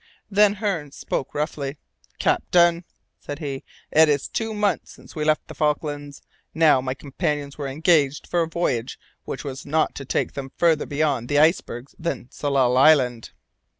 Then 0.31 0.55
Hearne 0.55 0.91
spoke 0.91 1.35
roughly: 1.35 1.77
"Captain," 2.17 2.85
said 3.19 3.37
he, 3.37 3.63
"it's 3.91 4.27
two 4.27 4.51
months 4.51 4.91
since 4.91 5.15
we 5.15 5.23
left 5.23 5.47
the 5.47 5.53
Falklands. 5.53 6.23
Now, 6.55 6.81
my 6.81 6.95
companions 6.95 7.59
were 7.59 7.67
engaged 7.67 8.25
for 8.25 8.41
a 8.41 8.47
voyage 8.47 8.97
which 9.25 9.43
was 9.43 9.63
not 9.63 9.93
to 9.93 10.03
take 10.03 10.33
them 10.33 10.53
farther 10.57 10.87
beyond 10.87 11.29
the 11.29 11.37
icebergs 11.37 11.93
than 11.99 12.29
Tsalal 12.31 12.77
Island." 12.79 13.29